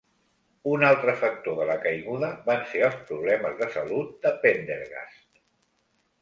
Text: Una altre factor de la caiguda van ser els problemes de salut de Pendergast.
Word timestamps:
Una 0.69 0.85
altre 0.93 1.13
factor 1.23 1.59
de 1.59 1.67
la 1.69 1.75
caiguda 1.83 2.29
van 2.47 2.63
ser 2.71 2.81
els 2.87 2.97
problemes 3.11 3.61
de 3.61 3.69
salut 3.77 4.17
de 4.25 4.33
Pendergast. 4.47 5.29